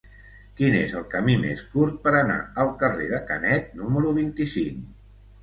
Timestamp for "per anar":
2.07-2.39